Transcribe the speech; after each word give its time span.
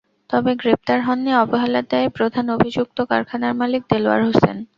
তবে 0.29 0.51
গ্রেপ্তার 0.61 0.99
হননি 1.07 1.31
অবহেলার 1.43 1.85
দায়ে 1.91 2.09
প্রধান 2.17 2.45
অভিযুক্ত 2.55 2.97
কারখানার 3.11 3.53
মালিক 3.61 3.81
দেলোয়ার 3.91 4.21
হোসেন। 4.27 4.57